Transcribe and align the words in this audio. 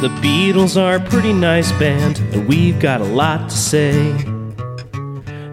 The 0.00 0.10
Beatles 0.20 0.80
are 0.80 0.96
a 0.96 1.00
pretty 1.00 1.32
nice 1.32 1.72
band, 1.72 2.18
and 2.32 2.46
we've 2.46 2.78
got 2.78 3.00
a 3.00 3.04
lot 3.04 3.48
to 3.48 3.56
say. 3.56 4.12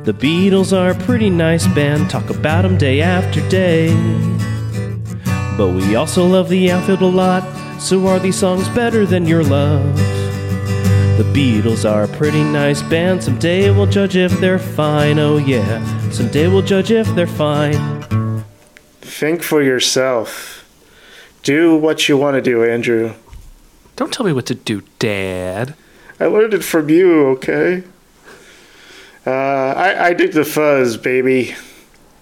The 0.03 0.13
Beatles 0.13 0.75
are 0.75 0.91
a 0.91 0.95
pretty 1.05 1.29
nice 1.29 1.67
band, 1.67 2.09
talk 2.09 2.29
about 2.29 2.65
'em 2.65 2.77
day 2.77 3.01
after 3.01 3.39
day. 3.49 3.95
But 5.57 5.69
we 5.69 5.95
also 5.95 6.25
love 6.25 6.49
the 6.49 6.71
outfield 6.71 7.01
a 7.01 7.05
lot, 7.05 7.43
so 7.79 8.07
are 8.07 8.19
these 8.19 8.35
songs 8.35 8.67
better 8.69 9.05
than 9.05 9.25
your 9.25 9.43
love? 9.43 9.95
The 11.17 11.23
Beatles 11.33 11.89
are 11.89 12.03
a 12.03 12.07
pretty 12.07 12.43
nice 12.43 12.81
band, 12.81 13.23
someday 13.23 13.69
we'll 13.69 13.85
judge 13.85 14.15
if 14.15 14.39
they're 14.41 14.59
fine, 14.59 15.19
oh 15.19 15.37
yeah, 15.37 15.81
someday 16.09 16.47
we'll 16.47 16.63
judge 16.63 16.91
if 16.91 17.07
they're 17.15 17.27
fine. 17.27 18.43
Think 19.01 19.43
for 19.43 19.61
yourself. 19.61 20.65
Do 21.43 21.75
what 21.75 22.09
you 22.09 22.17
want 22.17 22.35
to 22.35 22.41
do, 22.41 22.63
Andrew. 22.63 23.11
Don't 23.95 24.13
tell 24.13 24.25
me 24.25 24.33
what 24.33 24.45
to 24.47 24.55
do, 24.55 24.83
Dad. 24.99 25.75
I 26.19 26.25
learned 26.25 26.53
it 26.53 26.63
from 26.63 26.89
you, 26.89 27.27
okay? 27.29 27.83
Uh, 29.25 29.29
I, 29.29 30.07
I 30.07 30.13
dig 30.13 30.31
the 30.33 30.45
fuzz, 30.45 30.97
baby. 30.97 31.55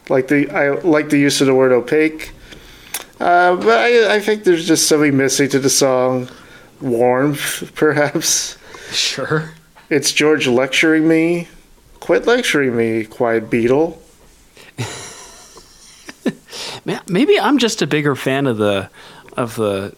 Like 0.10 0.28
the 0.28 0.50
I 0.50 0.70
like 0.82 1.10
the 1.10 1.20
use 1.20 1.40
of 1.42 1.48
the 1.48 1.54
word 1.54 1.72
opaque. 1.72 2.32
Uh, 3.20 3.56
but 3.56 3.78
I, 3.78 4.16
I 4.16 4.20
think 4.20 4.44
there's 4.44 4.68
just 4.68 4.88
something 4.88 5.16
missing 5.16 5.50
to 5.50 5.60
the 5.60 5.70
song. 5.70 6.30
Warmth, 6.82 7.72
perhaps. 7.76 8.58
Sure. 8.92 9.52
It's 9.90 10.12
George 10.12 10.48
lecturing 10.48 11.08
me. 11.08 11.48
Quit 12.00 12.26
lecturing 12.26 12.76
me, 12.76 13.04
quiet 13.06 13.50
beetle. 13.50 14.02
Ma- 16.86 17.02
Maybe 17.08 17.40
I'm 17.40 17.58
just 17.58 17.82
a 17.82 17.88
bigger 17.88 18.16
fan 18.16 18.48
of 18.48 18.58
the 18.58 18.90
of 19.38 19.56
the 19.56 19.96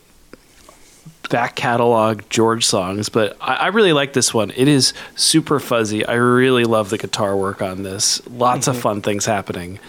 back 1.29 1.55
catalog 1.55 2.23
George 2.29 2.65
songs, 2.65 3.09
but 3.09 3.37
I, 3.39 3.55
I 3.55 3.67
really 3.67 3.93
like 3.93 4.13
this 4.13 4.33
one. 4.33 4.51
It 4.51 4.67
is 4.67 4.93
super 5.15 5.59
fuzzy. 5.59 6.05
I 6.05 6.15
really 6.15 6.65
love 6.65 6.89
the 6.89 6.97
guitar 6.97 7.35
work 7.35 7.61
on 7.61 7.83
this. 7.83 8.21
Lots 8.27 8.67
of 8.67 8.77
fun 8.77 9.01
things 9.01 9.25
happening. 9.25 9.79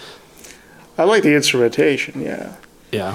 I 0.97 1.05
like 1.05 1.23
the 1.23 1.35
instrumentation, 1.35 2.21
yeah. 2.21 2.55
Yeah. 2.93 3.15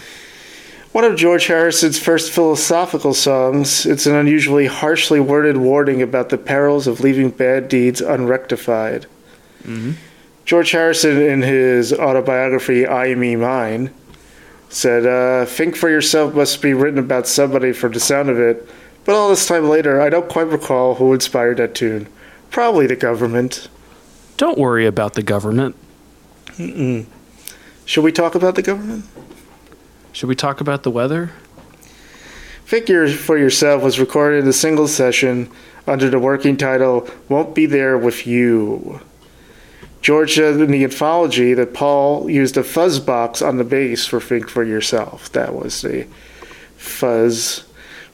One 0.92 1.04
of 1.04 1.16
George 1.16 1.46
Harrison's 1.46 2.00
first 2.00 2.32
philosophical 2.32 3.14
songs, 3.14 3.86
it's 3.86 4.08
an 4.08 4.16
unusually 4.16 4.66
harshly 4.66 5.20
worded 5.20 5.58
warning 5.58 6.02
about 6.02 6.30
the 6.30 6.38
perils 6.38 6.88
of 6.88 7.02
leaving 7.02 7.30
bad 7.30 7.70
deeds 7.70 8.02
unrectified. 8.02 9.06
Mm-hmm. 9.64 9.92
George 10.44 10.72
Harrison, 10.72 11.22
in 11.22 11.42
his 11.44 11.94
autobiography, 11.94 12.88
I 12.88 13.14
Me 13.16 13.36
Mine, 13.36 13.94
said, 14.70 15.06
uh, 15.06 15.46
Think 15.46 15.76
for 15.76 15.90
yourself 15.90 16.34
must 16.34 16.62
be 16.62 16.74
written 16.74 17.00
about 17.00 17.28
somebody 17.28 17.72
from 17.72 17.94
the 17.94 18.00
sound 18.00 18.30
of 18.30 18.40
it, 18.40 18.68
but 19.06 19.16
all 19.16 19.30
this 19.30 19.48
time 19.48 19.70
later, 19.70 20.02
I 20.02 20.10
don't 20.10 20.30
quite 20.30 20.48
recall 20.48 20.96
who 20.96 21.14
inspired 21.14 21.58
that 21.58 21.76
tune. 21.76 22.08
Probably 22.52 22.88
the 22.88 22.96
government. 22.96 23.68
Don't 24.38 24.58
worry 24.58 24.86
about 24.86 25.14
the 25.14 25.24
government. 25.24 25.76
Mm-mm. 26.58 27.06
Should 27.86 28.04
we 28.04 28.12
talk 28.12 28.36
about 28.36 28.56
the 28.56 28.62
government? 28.62 29.06
Should 30.12 30.28
we 30.28 30.36
talk 30.36 30.62
about 30.62 30.84
the 30.84 30.92
weather? 30.92 31.32
Figure 32.66 33.08
for 33.08 33.38
Yourself 33.38 33.82
was 33.82 34.00
recorded 34.00 34.44
in 34.44 34.50
a 34.50 34.54
single 34.54 34.88
session 34.88 35.50
under 35.88 36.10
the 36.10 36.20
working 36.20 36.58
title 36.58 37.08
Won't 37.30 37.56
Be 37.56 37.66
There 37.66 37.98
With 37.98 38.28
You. 38.28 39.00
George 40.08 40.40
in 40.40 40.72
the 40.72 40.86
anthology 40.86 41.54
that 41.54 41.74
Paul 41.74 42.30
used 42.30 42.56
a 42.56 42.64
fuzz 42.64 42.98
box 42.98 43.42
on 43.42 43.58
the 43.58 43.66
bass 43.66 44.06
for 44.06 44.22
Think 44.22 44.48
for 44.48 44.64
Yourself. 44.64 45.30
That 45.34 45.54
was 45.54 45.82
the 45.82 46.08
fuzz. 46.78 47.66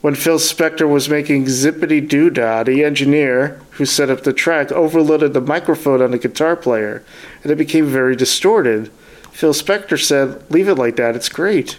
When 0.01 0.15
Phil 0.15 0.39
Spector 0.39 0.89
was 0.89 1.07
making 1.07 1.45
Zippity 1.45 2.01
Doo 2.09 2.31
Dah, 2.31 2.63
the 2.63 2.83
engineer 2.83 3.61
who 3.73 3.85
set 3.85 4.09
up 4.09 4.23
the 4.23 4.33
track 4.33 4.71
overloaded 4.71 5.33
the 5.33 5.41
microphone 5.41 6.01
on 6.01 6.09
the 6.09 6.17
guitar 6.17 6.55
player, 6.55 7.03
and 7.43 7.51
it 7.51 7.59
became 7.59 7.85
very 7.85 8.15
distorted. 8.15 8.91
Phil 9.31 9.53
Spector 9.53 10.03
said, 10.03 10.49
Leave 10.49 10.69
it 10.69 10.79
like 10.79 10.95
that, 10.95 11.15
it's 11.15 11.29
great. 11.29 11.77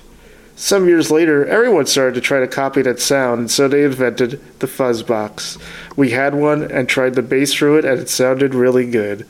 Some 0.54 0.86
years 0.86 1.10
later, 1.10 1.44
everyone 1.44 1.86
started 1.86 2.14
to 2.14 2.20
try 2.20 2.38
to 2.38 2.46
copy 2.46 2.82
that 2.82 3.00
sound, 3.00 3.41
and 3.41 3.50
so 3.50 3.66
they 3.66 3.82
invented 3.82 4.41
the 4.60 4.69
fuzz 4.69 5.02
box. 5.02 5.58
We 5.96 6.10
had 6.10 6.36
one 6.36 6.62
and 6.62 6.88
tried 6.88 7.16
the 7.16 7.22
bass 7.22 7.52
through 7.52 7.78
it, 7.78 7.84
and 7.84 7.98
it 7.98 8.08
sounded 8.08 8.54
really 8.54 8.88
good. 8.88 9.26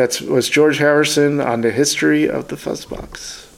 That 0.00 0.18
was 0.22 0.48
George 0.48 0.78
Harrison 0.78 1.42
on 1.42 1.60
the 1.60 1.70
history 1.70 2.26
of 2.26 2.48
the 2.48 2.56
fuzz 2.56 2.86
box. 2.86 3.54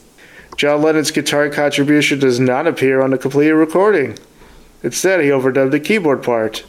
John 0.57 0.83
Lennon's 0.83 1.13
guitar 1.13 1.49
contribution 1.49 2.19
does 2.19 2.41
not 2.41 2.67
appear 2.67 3.01
on 3.01 3.11
the 3.11 3.17
completed 3.17 3.55
recording. 3.55 4.19
Instead, 4.83 5.21
he 5.21 5.29
overdubbed 5.29 5.71
the 5.71 5.79
keyboard 5.79 6.21
part, 6.21 6.65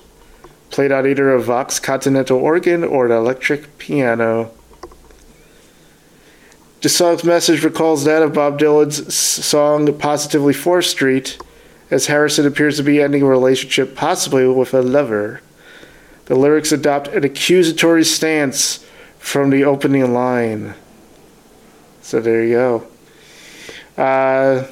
played 0.69 0.91
on 0.91 1.07
either 1.07 1.33
a 1.33 1.41
Vox 1.41 1.79
Continental 1.79 2.37
organ 2.37 2.83
or 2.83 3.07
an 3.07 3.11
electric 3.13 3.79
piano. 3.79 4.51
The 6.81 6.89
song's 6.89 7.23
message 7.23 7.63
recalls 7.63 8.03
that 8.03 8.21
of 8.21 8.31
Bob 8.31 8.59
Dylan's 8.59 9.11
song 9.15 9.91
Positively 9.97 10.53
4th 10.53 10.85
Street, 10.85 11.39
as 11.89 12.05
Harrison 12.05 12.45
appears 12.45 12.77
to 12.77 12.83
be 12.83 13.01
ending 13.01 13.23
a 13.23 13.25
relationship, 13.25 13.95
possibly 13.95 14.47
with 14.47 14.71
a 14.75 14.83
lover. 14.83 15.41
The 16.25 16.35
lyrics 16.35 16.71
adopt 16.71 17.07
an 17.07 17.23
accusatory 17.23 18.03
stance 18.03 18.85
from 19.23 19.49
the 19.51 19.63
opening 19.63 20.13
line. 20.13 20.75
So 22.01 22.19
there 22.19 22.43
you 22.43 22.53
go. 22.53 22.87
Uh, 23.97 24.67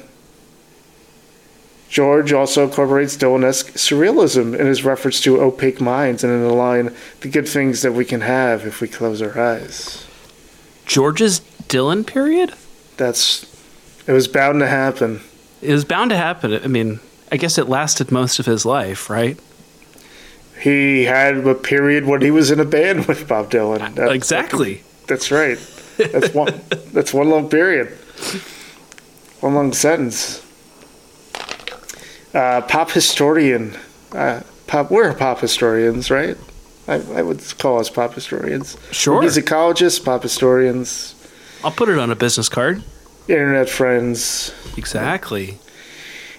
George 1.88 2.34
also 2.34 2.64
incorporates 2.64 3.16
Dylan-esque 3.16 3.72
surrealism 3.72 4.56
in 4.56 4.66
his 4.66 4.84
reference 4.84 5.22
to 5.22 5.40
opaque 5.40 5.80
minds 5.80 6.22
and 6.22 6.32
in 6.32 6.42
the 6.42 6.52
line, 6.52 6.94
the 7.22 7.28
good 7.28 7.48
things 7.48 7.80
that 7.80 7.92
we 7.92 8.04
can 8.04 8.20
have 8.20 8.66
if 8.66 8.82
we 8.82 8.88
close 8.88 9.22
our 9.22 9.38
eyes. 9.38 10.06
George's 10.84 11.40
Dylan 11.68 12.06
period? 12.06 12.52
That's, 12.98 13.44
it 14.06 14.12
was 14.12 14.28
bound 14.28 14.60
to 14.60 14.68
happen. 14.68 15.22
It 15.62 15.72
was 15.72 15.86
bound 15.86 16.10
to 16.10 16.16
happen. 16.16 16.52
I 16.62 16.66
mean, 16.66 17.00
I 17.32 17.38
guess 17.38 17.56
it 17.56 17.70
lasted 17.70 18.12
most 18.12 18.38
of 18.38 18.44
his 18.44 18.66
life, 18.66 19.08
right? 19.08 19.38
He 20.62 21.04
had 21.04 21.38
a 21.46 21.54
period 21.54 22.06
when 22.06 22.22
he 22.22 22.30
was 22.30 22.50
in 22.50 22.60
a 22.60 22.64
band 22.64 23.06
with 23.08 23.26
Bob 23.26 23.50
Dylan. 23.50 23.98
Exactly. 24.14 24.82
That's 25.08 25.30
right. 25.30 25.58
That's 25.96 26.32
one. 26.32 26.60
that's 26.92 27.12
one 27.12 27.30
long 27.30 27.48
period. 27.48 27.88
One 29.40 29.54
long 29.54 29.72
sentence. 29.72 30.40
Uh, 32.32 32.62
pop 32.62 32.90
historian. 32.92 33.76
Uh, 34.12 34.40
pop. 34.66 34.90
We're 34.90 35.12
pop 35.14 35.40
historians, 35.40 36.10
right? 36.10 36.36
I, 36.88 36.94
I 36.94 37.22
would 37.22 37.42
call 37.58 37.78
us 37.78 37.90
pop 37.90 38.14
historians. 38.14 38.76
Sure. 38.90 39.22
Musicologists, 39.22 40.04
pop 40.04 40.22
historians, 40.22 41.14
I'll 41.64 41.70
put 41.70 41.88
it 41.88 41.98
on 41.98 42.10
a 42.10 42.16
business 42.16 42.48
card. 42.48 42.82
internet 43.28 43.68
friends. 43.68 44.52
Exactly. 44.76 45.58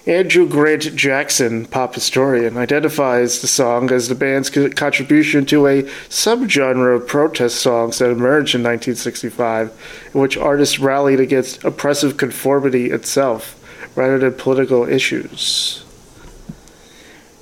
Andrew 0.06 0.46
Grant 0.46 0.94
Jackson, 0.94 1.64
pop 1.64 1.94
historian, 1.94 2.58
identifies 2.58 3.40
the 3.40 3.46
song 3.46 3.90
as 3.90 4.08
the 4.08 4.14
band's 4.14 4.50
co- 4.50 4.68
contribution 4.68 5.46
to 5.46 5.66
a 5.66 5.84
subgenre 6.10 6.94
of 6.94 7.06
protest 7.06 7.56
songs 7.56 7.98
that 7.98 8.10
emerged 8.10 8.54
in 8.54 8.62
1965, 8.62 10.10
in 10.12 10.20
which 10.20 10.36
artists 10.36 10.78
rallied 10.78 11.20
against 11.20 11.64
oppressive 11.64 12.18
conformity 12.18 12.90
itself 12.90 13.58
rather 13.96 14.18
than 14.18 14.34
political 14.34 14.86
issues. 14.86 15.82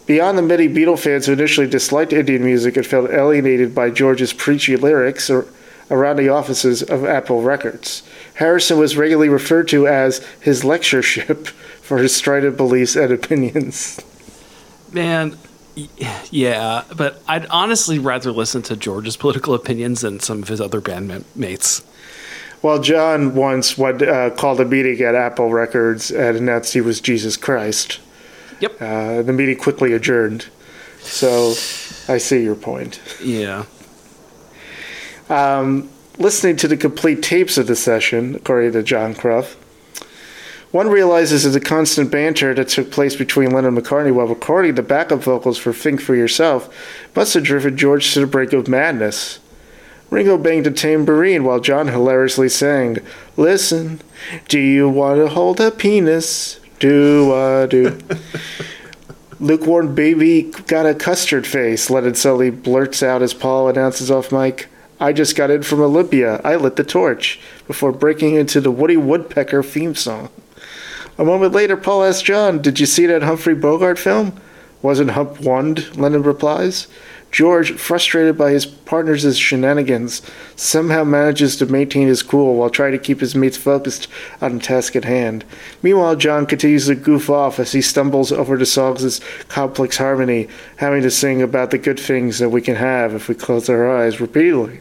Beyond 0.06 0.38
the 0.38 0.42
many 0.42 0.68
Beatle 0.68 0.98
fans 0.98 1.26
who 1.26 1.32
initially 1.32 1.66
disliked 1.66 2.12
Indian 2.12 2.44
music 2.44 2.76
and 2.76 2.86
felt 2.86 3.10
alienated 3.10 3.74
by 3.74 3.90
George's 3.90 4.32
preachy 4.32 4.76
lyrics 4.76 5.28
ar- 5.30 5.46
around 5.90 6.16
the 6.16 6.28
offices 6.28 6.80
of 6.80 7.04
Apple 7.04 7.42
Records, 7.42 8.04
Harrison 8.34 8.78
was 8.78 8.96
regularly 8.96 9.28
referred 9.28 9.66
to 9.68 9.88
as 9.88 10.24
his 10.38 10.64
lectureship 10.64 11.48
for 11.82 11.98
his 11.98 12.15
strident 12.15 12.56
beliefs 12.56 12.97
and 12.97 13.12
opinions. 13.12 14.00
Man, 14.93 15.37
yeah, 16.31 16.84
but 16.96 17.23
I'd 17.26 17.46
honestly 17.46 17.99
rather 17.99 18.31
listen 18.31 18.62
to 18.62 18.76
George's 18.76 19.17
political 19.17 19.52
opinions 19.52 20.02
than 20.02 20.20
some 20.20 20.43
of 20.43 20.49
his 20.49 20.61
other 20.61 20.81
bandmates. 20.81 21.84
Well, 22.62 22.81
John 22.81 23.34
once 23.34 23.76
went, 23.76 24.02
uh, 24.02 24.31
called 24.31 24.61
a 24.61 24.64
meeting 24.64 25.00
at 25.00 25.17
Apple 25.17 25.50
Records 25.50 26.12
and 26.12 26.37
announced 26.37 26.75
he 26.75 26.81
was 26.81 27.00
Jesus 27.00 27.37
Christ. 27.37 27.99
Yep. 28.61 28.81
Uh, 28.81 29.23
the 29.23 29.32
meeting 29.32 29.56
quickly 29.56 29.93
adjourned. 29.93 30.46
So 31.00 31.50
I 32.08 32.19
see 32.19 32.44
your 32.44 32.55
point. 32.55 33.00
Yeah. 33.20 33.64
listening 36.19 36.56
to 36.56 36.69
the 36.69 36.76
complete 36.76 37.23
tapes 37.23 37.58
of 37.58 37.67
the 37.67 37.75
session, 37.75 38.37
according 38.37 38.73
to 38.73 38.82
John 38.85 39.14
Kruth, 39.14 39.56
one 40.72 40.88
realizes 40.88 41.44
that 41.44 41.50
the 41.50 41.60
constant 41.60 42.10
banter 42.10 42.54
that 42.54 42.69
took 42.69 42.90
place 42.90 43.14
between 43.14 43.50
Lennon 43.50 43.76
and 43.76 43.86
McCartney 43.86 44.12
while 44.12 44.26
recording 44.26 44.74
the 44.74 44.82
backup 44.82 45.22
vocals 45.22 45.58
for 45.58 45.72
Think 45.72 46.00
for 46.00 46.16
Yourself 46.16 46.74
must 47.14 47.34
have 47.34 47.44
driven 47.44 47.76
George 47.76 48.12
to 48.14 48.20
the 48.20 48.26
brink 48.26 48.54
of 48.54 48.69
madness. 48.69 49.38
Ringo 50.08 50.38
banged 50.38 50.66
a 50.66 50.70
tambourine 50.70 51.44
while 51.44 51.60
John 51.60 51.88
hilariously 51.88 52.48
sang, 52.48 52.98
Listen, 53.36 54.00
do 54.48 54.58
you 54.58 54.88
want 54.88 55.19
to 55.19 55.28
hold 55.28 55.60
a 55.60 55.70
penis? 55.70 56.58
Do 56.78 57.32
uh 57.32 57.66
do. 57.66 57.98
Lukewarm 59.40 59.94
baby 59.94 60.52
got 60.68 60.86
a 60.86 60.94
custard 60.94 61.46
face, 61.46 61.90
Lennon 61.90 62.14
Sully 62.14 62.50
blurts 62.50 63.02
out 63.02 63.22
as 63.22 63.34
Paul 63.34 63.68
announces 63.68 64.10
off 64.10 64.32
mic. 64.32 64.68
I 65.00 65.12
just 65.12 65.36
got 65.36 65.50
in 65.50 65.64
from 65.64 65.80
Olympia. 65.80 66.40
I 66.44 66.56
lit 66.56 66.76
the 66.76 66.84
torch 66.84 67.40
before 67.66 67.90
breaking 67.90 68.36
into 68.36 68.60
the 68.60 68.70
Woody 68.70 68.96
Woodpecker 68.96 69.62
theme 69.62 69.94
song. 69.94 70.30
A 71.19 71.25
moment 71.25 71.53
later, 71.53 71.76
Paul 71.76 72.05
asks 72.05 72.23
John, 72.23 72.62
Did 72.62 72.81
you 72.81 72.87
see 72.87 73.06
that 73.06 73.23
Humphrey 73.23 73.55
Bogart 73.55 73.99
film? 73.99 74.41
Wasn't 74.81 75.11
Hump 75.11 75.41
Wand, 75.41 75.97
Lennon 75.97 76.23
replies. 76.23 76.88
George, 77.31 77.73
frustrated 77.73 78.37
by 78.37 78.50
his 78.50 78.67
partner's 78.67 79.38
shenanigans, 79.38 80.20
somehow 80.55 81.03
manages 81.03 81.56
to 81.56 81.67
maintain 81.67 82.06
his 82.06 82.23
cool 82.23 82.56
while 82.56 82.69
trying 82.69 82.93
to 82.93 82.99
keep 82.99 83.20
his 83.20 83.35
mates 83.35 83.56
focused 83.56 84.06
on 84.43 84.56
the 84.56 84.61
task 84.62 84.94
at 84.94 85.05
hand. 85.05 85.44
Meanwhile, 85.82 86.17
John 86.17 86.44
continues 86.44 86.88
to 86.88 86.94
goof 86.94 87.31
off 87.31 87.59
as 87.59 87.73
he 87.73 87.81
stumbles 87.81 88.32
over 88.32 88.59
the 88.59 88.67
song's 88.67 89.20
complex 89.49 89.97
harmony, 89.97 90.49
having 90.76 91.03
to 91.03 91.11
sing 91.11 91.41
about 91.41 91.70
the 91.70 91.79
good 91.79 91.99
things 91.99 92.38
that 92.38 92.50
we 92.50 92.61
can 92.61 92.76
have 92.76 93.14
if 93.14 93.29
we 93.29 93.35
close 93.35 93.70
our 93.70 93.91
eyes 93.91 94.20
repeatedly. 94.20 94.81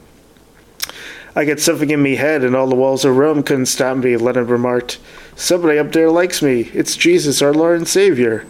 I 1.35 1.45
got 1.45 1.59
something 1.59 1.89
in 1.89 2.01
me 2.01 2.15
head 2.15 2.43
and 2.43 2.55
all 2.55 2.67
the 2.67 2.75
walls 2.75 3.05
of 3.05 3.15
Rome 3.15 3.43
couldn't 3.43 3.67
stop 3.67 3.97
me, 3.97 4.17
Lennon 4.17 4.47
remarked. 4.47 4.99
Somebody 5.35 5.79
up 5.79 5.91
there 5.93 6.11
likes 6.11 6.41
me. 6.41 6.69
It's 6.73 6.97
Jesus, 6.97 7.41
our 7.41 7.53
Lord 7.53 7.77
and 7.77 7.87
Savior. 7.87 8.45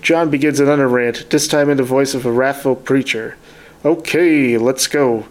John 0.00 0.30
begins 0.30 0.58
another 0.58 0.88
rant, 0.88 1.28
this 1.30 1.46
time 1.46 1.70
in 1.70 1.76
the 1.76 1.82
voice 1.82 2.14
of 2.14 2.26
a 2.26 2.32
wrathful 2.32 2.74
preacher. 2.74 3.36
Okay, 3.84 4.56
let's 4.58 4.86
go, 4.86 5.26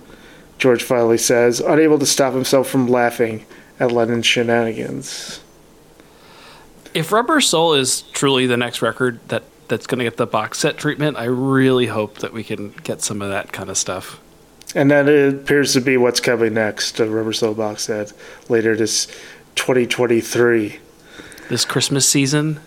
George 0.59 0.83
finally 0.83 1.17
says, 1.17 1.59
unable 1.59 1.97
to 1.99 2.05
stop 2.05 2.33
himself 2.33 2.69
from 2.69 2.87
laughing 2.87 3.45
at 3.79 3.91
Lennon's 3.91 4.25
shenanigans. 4.25 5.41
If 6.93 7.11
Rubber 7.11 7.41
Soul 7.41 7.73
is 7.73 8.03
truly 8.13 8.45
the 8.45 8.57
next 8.57 8.81
record 8.81 9.19
that, 9.29 9.43
that's 9.67 9.87
going 9.87 9.99
to 9.99 10.05
get 10.05 10.17
the 10.17 10.27
box 10.27 10.59
set 10.59 10.77
treatment, 10.77 11.17
I 11.17 11.23
really 11.23 11.87
hope 11.87 12.19
that 12.19 12.31
we 12.31 12.43
can 12.43 12.71
get 12.83 13.01
some 13.01 13.21
of 13.21 13.29
that 13.29 13.51
kind 13.51 13.69
of 13.69 13.77
stuff. 13.77 14.19
And 14.73 14.89
that 14.91 15.07
appears 15.09 15.73
to 15.73 15.81
be 15.81 15.97
what's 15.97 16.19
coming 16.21 16.53
next, 16.53 16.97
the 16.97 17.09
Rubber 17.09 17.33
Soul 17.33 17.53
box 17.53 17.83
set 17.83 18.13
later 18.47 18.75
this 18.75 19.07
2023. 19.55 20.79
This 21.49 21.65
Christmas 21.65 22.07
season, 22.07 22.59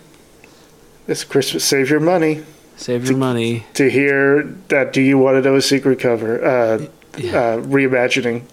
This 1.07 1.23
Christmas, 1.23 1.63
save 1.63 1.89
your 1.89 1.99
money. 1.99 2.43
save 2.77 3.05
your 3.09 3.17
money. 3.17 3.65
to 3.73 3.89
hear 3.89 4.43
that 4.67 4.93
Do 4.93 5.01
You 5.01 5.17
Want 5.17 5.41
to 5.43 5.49
Know 5.49 5.55
a 5.55 5.61
Secret 5.61 5.99
cover, 5.99 6.43
uh, 6.45 6.85
Yeah. 7.17 7.37
uh, 7.39 7.57
reimagining. 7.61 8.43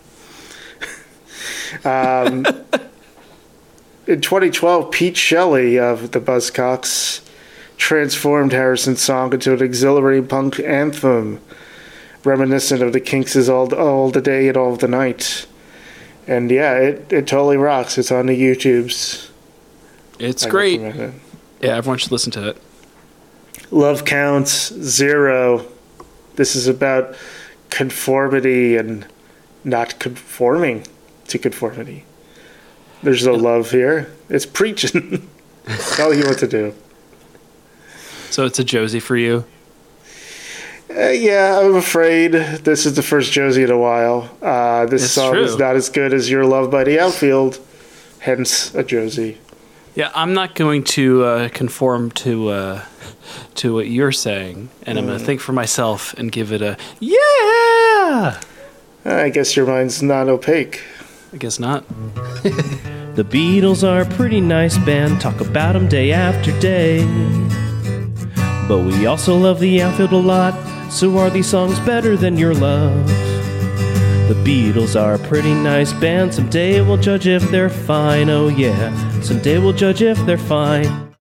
um, 1.85 2.47
in 4.07 4.21
2012, 4.23 4.91
Pete 4.91 5.17
Shelley 5.17 5.79
of 5.79 6.13
the 6.13 6.21
Buzzcocks 6.21 7.21
transformed 7.77 8.53
Harrison's 8.53 9.03
song 9.03 9.33
into 9.35 9.53
an 9.53 9.63
exhilarating 9.63 10.27
punk 10.29 10.59
anthem, 10.61 11.41
reminiscent 12.25 12.83
of 12.83 12.93
the 12.93 13.01
Kinks' 13.01 13.49
all, 13.49 13.75
all 13.75 14.11
the 14.11 14.21
Day 14.21 14.49
and 14.49 14.57
All 14.57 14.77
the 14.77 14.89
Night. 14.89 15.47
And 16.27 16.51
yeah, 16.51 16.75
it, 16.75 17.13
it 17.13 17.27
totally 17.27 17.57
rocks. 17.57 17.99
It's 17.99 18.13
on 18.13 18.27
the 18.27 18.41
YouTubes. 18.41 19.31
It's 20.19 20.47
I 20.47 20.49
great. 20.49 20.81
it. 20.81 21.15
Yeah, 21.61 21.77
everyone 21.77 21.99
should 21.99 22.13
listen 22.13 22.33
to 22.33 22.49
it. 22.49 22.63
Love 23.71 24.05
counts 24.05 24.73
zero. 24.75 25.67
This 26.37 26.55
is 26.55 26.69
about 26.69 27.17
conformity 27.71 28.77
and 28.77 29.07
not 29.65 29.99
conforming 29.99 30.87
to 31.29 31.39
conformity. 31.39 32.05
There's 33.03 33.27
no 33.27 33.35
love 33.35 33.71
here. 33.71 34.13
It's 34.29 34.47
preaching. 34.47 35.29
Tell 35.95 36.15
you 36.15 36.25
what 36.27 36.39
to 36.39 36.47
do. 36.47 36.75
So 38.31 38.47
it's 38.47 38.59
a 38.59 38.65
Josie 38.65 39.01
for 39.01 39.17
you. 39.17 39.45
Uh, 40.95 41.09
yeah, 41.09 41.59
I'm 41.59 41.75
afraid 41.75 42.33
this 42.33 42.85
is 42.85 42.95
the 42.95 43.03
first 43.03 43.33
Josie 43.33 43.63
in 43.63 43.71
a 43.71 43.79
while. 43.79 44.31
Uh, 44.43 44.87
this 44.87 45.05
It's 45.05 45.13
song 45.13 45.37
is 45.37 45.57
not 45.57 45.75
as 45.75 45.89
good 45.89 46.13
as 46.13 46.31
Your 46.31 46.45
Love 46.45 46.71
by 46.71 46.85
the 46.85 47.01
Outfield, 47.01 47.59
hence 48.19 48.75
a 48.75 48.85
Josie. 48.85 49.39
Yeah, 49.95 50.11
I'm 50.15 50.35
not 50.35 50.55
going 50.55 50.85
to 50.85 51.25
uh, 51.25 51.49
conform 51.51 52.11
to 52.13 52.49
uh, 52.49 52.85
to 53.57 53.75
what 53.75 53.89
you're 53.89 54.13
saying, 54.13 54.69
and 54.85 54.99
I'm 54.99 55.07
going 55.07 55.19
to 55.19 55.25
think 55.25 55.41
for 55.41 55.53
myself 55.53 56.15
and 56.15 56.31
give 56.31 56.53
it 56.53 56.63
a 56.63 56.77
yeah. 57.01 58.41
I 59.05 59.31
guess 59.31 59.57
your 59.57 59.67
mind's 59.67 60.03
not 60.03 60.29
opaque. 60.29 60.83
I 61.33 61.37
guess 61.39 61.59
not. 61.59 61.85
The 63.13 63.25
Beatles 63.25 63.87
are 63.87 64.01
a 64.01 64.07
pretty 64.17 64.41
nice 64.41 64.79
band, 64.79 65.21
talk 65.21 65.39
about 65.43 65.75
them 65.75 65.87
day 65.87 66.13
after 66.13 66.51
day. 66.61 67.05
But 68.67 68.79
we 68.87 69.05
also 69.05 69.37
love 69.37 69.61
the 69.61 69.83
outfield 69.83 70.13
a 70.13 70.17
lot, 70.17 70.55
so 70.93 71.19
are 71.19 71.31
these 71.31 71.49
songs 71.49 71.81
better 71.81 72.17
than 72.17 72.37
your 72.37 72.55
love? 72.55 73.07
The 74.29 74.35
Beatles 74.45 75.01
are 75.01 75.15
a 75.15 75.19
pretty 75.19 75.55
nice 75.55 75.93
band, 75.95 76.35
someday 76.35 76.81
we'll 76.81 76.99
judge 76.99 77.27
if 77.27 77.43
they're 77.51 77.71
fine, 77.71 78.29
oh 78.29 78.49
yeah, 78.49 79.21
someday 79.21 79.59
we'll 79.59 79.73
judge 79.73 80.03
if 80.03 80.19
they're 80.27 80.39
fine. 80.39 81.12